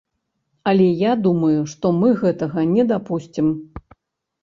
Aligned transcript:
Але 0.71 0.87
я 1.01 1.11
думаю, 1.27 1.59
што 1.75 1.93
мы 2.01 2.09
гэтага 2.25 2.67
не 2.75 2.91
дапусцім. 2.97 3.57